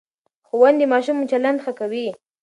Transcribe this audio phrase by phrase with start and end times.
[0.47, 2.07] ښوونې د ماشوم چلند ښه کوي.